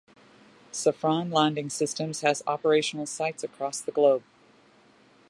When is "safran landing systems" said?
0.71-2.21